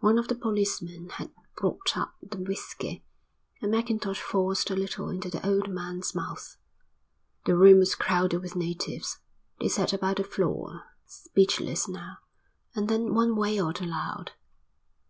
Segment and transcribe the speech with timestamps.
[0.00, 3.04] One of the policemen had brought up the whisky,
[3.60, 6.56] and Mackintosh forced a little into the old man's mouth.
[7.44, 9.18] The room was crowded with natives.
[9.60, 12.16] They sat about the floor, speechless now
[12.74, 14.32] and terrified, and every now and then one wailed aloud.